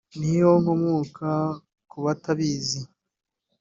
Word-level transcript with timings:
niho 0.19 0.51
nkomoka 0.61 1.31
kubatabizi 1.89 2.81